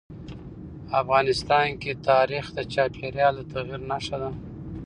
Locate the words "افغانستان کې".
1.01-1.91